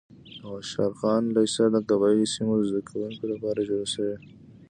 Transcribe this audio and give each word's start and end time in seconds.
د 0.35 0.37
خوشحال 0.53 0.93
خان 0.99 1.23
لیسه 1.35 1.63
د 1.71 1.75
قبایلي 1.89 2.27
سیمو 2.33 2.53
د 2.57 2.61
زده 2.69 2.81
کوونکو 2.89 3.23
لپاره 3.33 3.59
جوړه 3.69 3.87
شوې 3.93 4.11
وه. 4.15 4.19